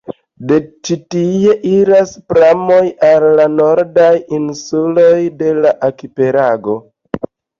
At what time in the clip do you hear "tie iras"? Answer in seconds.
1.15-2.13